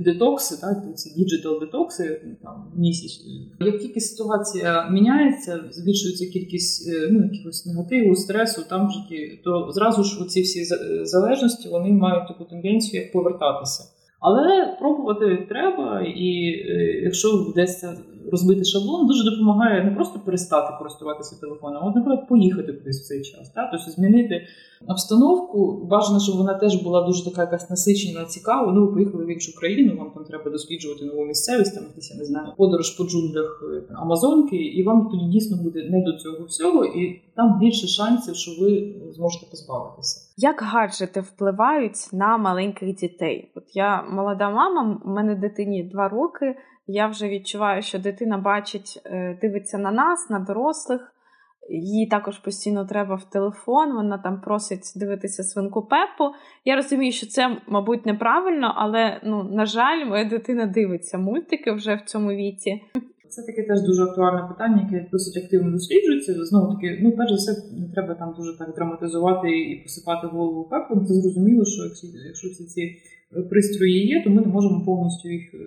[0.04, 3.20] детокси, так, ці digital детокси там місяць.
[3.60, 8.92] Як тільки ситуація міняється, збільшується кількість е, ну, якогось негативу, стресу там в
[9.44, 10.64] то зразу ж ці всі
[11.02, 13.95] залежності вони мають таку тенденцію як повертатися.
[14.28, 17.96] Але пробувати треба, і е, якщо вдасться
[18.30, 23.22] розбити шаблон, дуже допомагає не просто перестати користуватися телефоном, а наприклад, поїхати кудись в цей
[23.22, 23.50] час.
[23.50, 23.68] Так?
[23.72, 24.46] Тобто змінити
[24.86, 25.86] обстановку.
[25.90, 28.72] Бажано, щоб вона теж була дуже така якась насичена, цікава.
[28.72, 32.16] Ну, ви поїхали в іншу країну, вам там треба досліджувати нову місцевість, там якісь, я
[32.16, 36.44] не знаю, подорож по джунглях е, Амазонки, і вам тоді дійсно буде не до цього
[36.44, 40.32] всього, і там більше шансів, що ви зможете позбавитися.
[40.36, 43.52] Як гаджети впливають на маленьких дітей?
[43.54, 46.56] От я молода мама, у мене дитині два роки.
[46.86, 51.12] Я вже відчуваю, що дитина бачить, е, дивиться на нас, на дорослих.
[51.70, 56.34] Їй також постійно треба в телефон, вона там просить дивитися свинку Пеппу.
[56.64, 61.94] Я розумію, що це, мабуть, неправильно, але ну, на жаль, моя дитина дивиться мультики вже
[61.94, 62.82] в цьому віці.
[63.28, 66.44] Це таке теж дуже актуальне питання, яке досить активно досліджується.
[66.44, 70.64] Знову таки, ну перш за все, не треба там дуже так драматизувати і посипати голову
[70.64, 71.06] пеплом.
[71.06, 71.82] Це зрозуміло, що
[72.26, 72.96] якщо всі ці
[73.50, 75.58] пристрої є, то ми не можемо повністю їх е,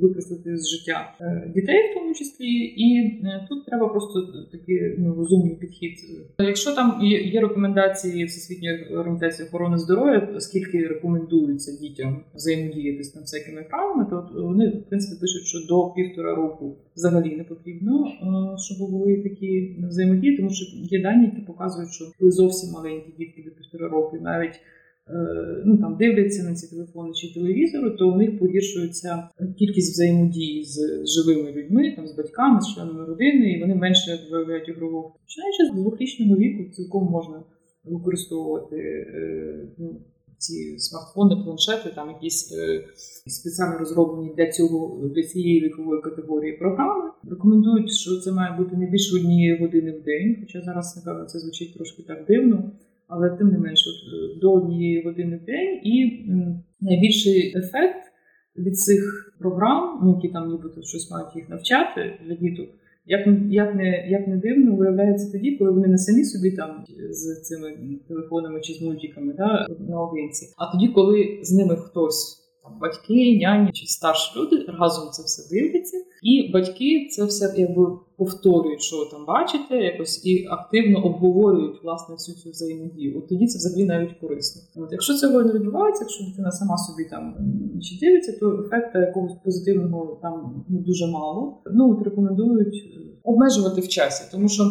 [0.00, 5.14] викреслити з життя е, дітей, в тому числі, і е, тут треба просто такий ну,
[5.14, 5.92] розумний підхід.
[6.38, 14.06] Якщо там є рекомендації Всесвітньої організації охорони здоров'я, скільки рекомендується дітям взаємодіяти з всякими правами,
[14.10, 18.06] то вони в принципі пишуть, що до півтора року взагалі не потрібно,
[18.56, 20.64] щоб були такі взаємодії, тому що
[20.96, 24.60] є дані, які показують, що зовсім маленькі дітки до півтора року навіть.
[25.10, 30.64] Е, ну там дивляться на ці телефони чи телевізори, то у них погіршується кількість взаємодії
[30.64, 35.14] з живими людьми, там з батьками, з членами родини, і вони менше виявляють ігрового.
[35.24, 37.42] Починаючи з двохрічного віку, цілком можна
[37.84, 40.00] використовувати е, ну,
[40.38, 42.84] ці смартфони, планшети, там якісь е,
[43.26, 47.10] спеціально розроблені для цього для цієї вікової категорії програми.
[47.30, 51.74] Рекомендують, що це має бути не більше однієї години в день, хоча зараз це звучить
[51.74, 52.72] трошки так дивно
[53.08, 56.24] але тим не менш от, е, до однієї години в день, і
[56.80, 58.04] найбільший ефект
[58.56, 62.68] від цих програм, ну, які там нібито щось мають їх навчати для діток,
[63.06, 67.42] як як, не як не дивно, виявляється тоді, коли вони не самі собі там з
[67.42, 67.76] цими
[68.08, 72.44] телефонами чи з мультиками да, наодинці, а тоді, коли з ними хтось
[72.80, 78.82] батьки, няні чи старші люди разом це все дивляться, і батьки це все якби повторюють,
[78.82, 83.18] що ви там бачите, якось і активно обговорюють власне всю цю взаємодію.
[83.18, 84.82] От тоді це взагалі навіть корисно.
[84.82, 87.34] От якщо цього не відбувається, якщо дитина сама собі там
[87.82, 91.62] чи дивиться, то ефекту якогось позитивного там ну, дуже мало.
[91.72, 94.64] Ну от рекомендують е, обмежувати в часі, тому що.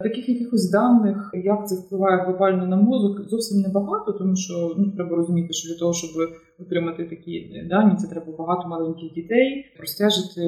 [0.00, 5.16] Таких якихось даних, як це впливає глобально на мозок, зовсім небагато, тому що ну треба
[5.16, 6.10] розуміти, що для того, щоб
[6.58, 10.42] отримати такі дані, це треба багато маленьких дітей, простежити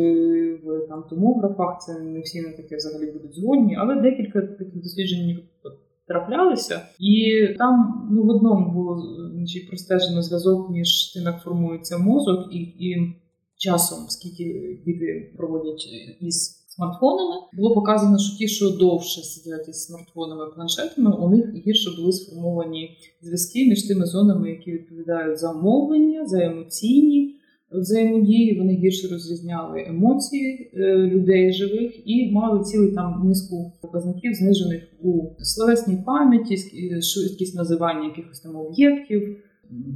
[0.64, 1.80] в там томографах.
[1.80, 5.38] Це не всі на таке взагалі будуть згодні, але декілька таких досліджень
[6.08, 9.02] траплялися, і там ну в одному було
[9.34, 13.16] значить, простежено зв'язок між тим, як формується мозок, і, і
[13.56, 14.44] часом, скільки
[14.86, 15.88] діти проводять
[16.20, 17.34] із смартфонами.
[17.52, 22.96] Було показано, що ті, що довше сидять із смартфонами планшетами, у них гірше були сформовані
[23.22, 27.39] зв'язки між тими зонами, які відповідають за мовлення, за емоційні
[27.72, 28.58] взаємодії.
[28.58, 35.22] Вони гірше розрізняли емоції е, людей живих і мали цілий там низку показників, знижених у
[35.38, 36.56] словесній пам'яті,
[37.02, 39.36] швидкість називання якихось там об'єктів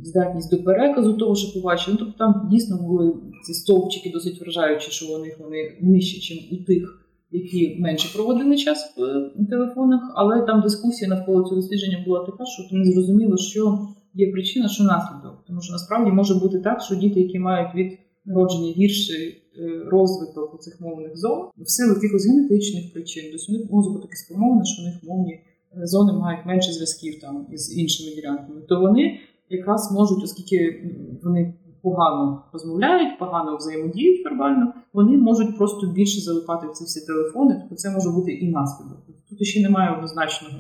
[0.03, 1.97] здатність до переказу того, що побачили.
[2.01, 3.15] Ну, тобто там дійсно були
[3.47, 8.57] ці стовпчики досить вражаючі, що у них вони нижчі, ніж у тих, які менше проводили
[8.57, 8.95] час
[9.37, 10.13] в телефонах.
[10.15, 14.85] Але там дискусія навколо цього дослідження була така, що не зрозуміло, що є причина, що
[14.85, 15.45] наслідок.
[15.47, 20.63] Тому що насправді може бути так, що діти, які мають від народження гірший е, розвиток
[20.63, 24.83] цих мовних зон, в силу якихось генетичних причин, тобто у них мозок таки сформований, що
[24.83, 29.19] у них мовні е, зони мають менше зв'язків там із іншими ділянками, то вони
[29.51, 30.91] якраз можуть, оскільки
[31.23, 37.57] вони погано розмовляють, погано взаємодіють вербально, вони можуть просто більше залипати в ці всі телефони,
[37.61, 38.99] тобто це може бути і наслідок.
[39.29, 40.55] Тут ще немає однозначного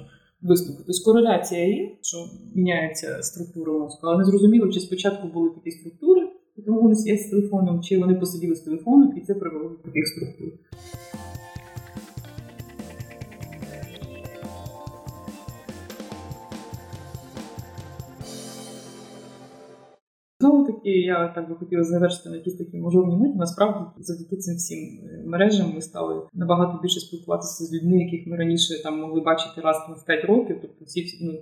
[0.45, 0.82] висновку.
[0.86, 2.16] Тобто кореляція є, що
[2.55, 6.28] міняється структура мозку, але не зрозуміло, чи спочатку були такі структури,
[6.66, 10.09] тому вони сидять з телефоном, чи вони посиділи з телефоном, і це привело до таких
[10.09, 10.49] структур.
[20.45, 23.38] Знову таки, я так би хотіла завершити на якісь такі мажорні ноті.
[23.38, 28.36] Насправді, завдяки цим всім е, мережам ми стали набагато більше спілкуватися з людьми, яких ми
[28.36, 30.59] раніше там могли бачити раз в 5 років.
[30.62, 31.32] Тобто, всі ну,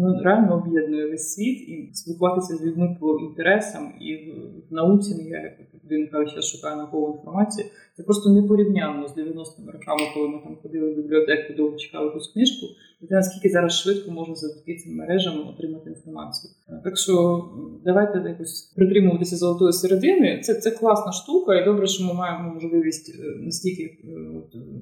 [0.00, 4.32] ну, реально об'єднує весь світ і спілкуватися з людьми по інтересам і
[4.70, 5.14] в науці.
[5.18, 5.56] Ну, я
[5.90, 7.66] він каже, я шукаю наукову інформацію.
[7.96, 12.04] Це просто не порівняно з 90-ми роками, коли ми там ходили в бібліотеку, довго чекали
[12.04, 12.66] якусь книжку.
[13.00, 16.52] І те, наскільки зараз швидко можна завдяки цим мережам отримати інформацію.
[16.84, 17.44] Так що
[17.84, 20.40] давайте якось притримуватися золотої середини.
[20.44, 23.98] Це це класна штука, і добре, що ми маємо можливість е, настільки е,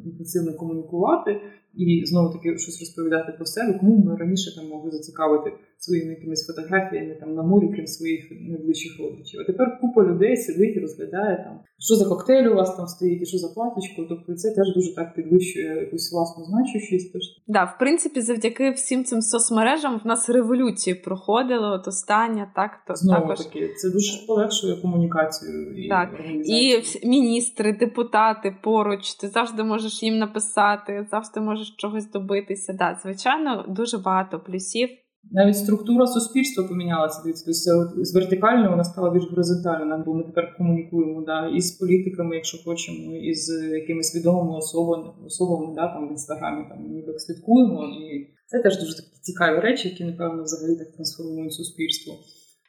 [0.04, 1.40] інтенсивно комунікувати
[1.74, 6.46] і знову таки щось розповідати про себе, кому ми раніше там могли зацікавити своїми якимись
[6.46, 9.40] фотографіями там на морі, крім своїх найближчих родичів.
[9.40, 13.22] А тепер купа людей сидить і розглядає там, що за коктейль у вас там стоїть,
[13.22, 14.06] і що за платічко.
[14.08, 17.12] Тобто це теж дуже так підвищує якусь власну значущість.
[17.12, 21.68] Тож да, в принципі, завдяки всім цим соцмережам в нас революції проходили.
[21.68, 23.46] От остання, так то знову також...
[23.46, 26.08] таки це дуже полегшує комунікацію і так
[26.44, 29.14] і міністри, депутати поруч.
[29.14, 32.72] Ти завжди можеш їм написати, завжди можеш чогось добитися.
[32.72, 34.88] Да, звичайно, дуже багато плюсів.
[35.32, 37.20] Навіть структура суспільства помінялася.
[37.24, 40.02] Тобто з вертикальної вона стала більш горизонтальною.
[40.06, 43.48] Бо ми тепер комунікуємо да, і з політиками, якщо хочемо, і з
[43.80, 47.84] якимись відомими особами, особами да, там в інстаграмі там ніби слідкуємо.
[47.84, 52.14] І це теж дуже такі цікаві речі, які напевно взагалі так трансформують суспільство.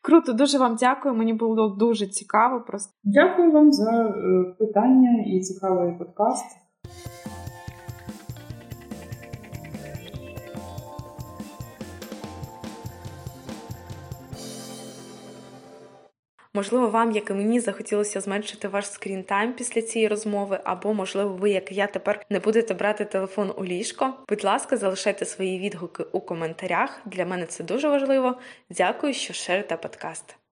[0.04, 1.16] Круто, дуже вам дякую.
[1.16, 2.64] Мені було дуже цікаво.
[2.68, 6.46] Просто дякую вам за е, питання і цікавий подкаст.
[16.54, 21.50] Можливо, вам, як і мені, захотілося зменшити ваш скрін-тайм після цієї розмови, або, можливо, ви,
[21.50, 24.14] як і я, тепер не будете брати телефон у ліжко.
[24.30, 27.02] Будь ласка, залишайте свої відгуки у коментарях.
[27.06, 28.40] Для мене це дуже важливо.
[28.70, 30.41] Дякую, що шерите подкаст.